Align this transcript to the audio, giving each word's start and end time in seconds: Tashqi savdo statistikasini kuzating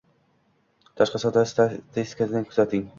Tashqi 1.03 1.23
savdo 1.25 1.45
statistikasini 1.55 2.47
kuzating 2.53 2.87